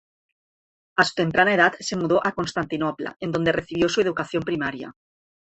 [0.95, 4.95] A su temprana edad se mudó a Constantinopla, en donde recibió su educación primaria.